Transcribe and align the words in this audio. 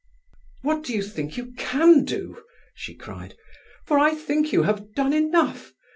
"What 0.63 0.83
do 0.83 0.95
you 0.95 1.03
think 1.03 1.37
you 1.37 1.53
can 1.59 2.05
do?" 2.05 2.43
she 2.73 2.95
cried. 2.95 3.37
"For 3.85 3.99
I 3.99 4.15
think 4.15 4.51
you 4.51 4.63
have 4.63 4.95
done 4.95 5.13
enough. 5.13 5.73